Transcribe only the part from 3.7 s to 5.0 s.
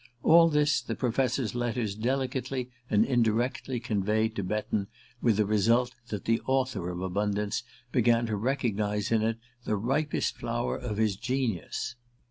conveyed to Betton,